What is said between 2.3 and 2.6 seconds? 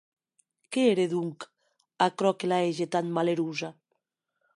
que la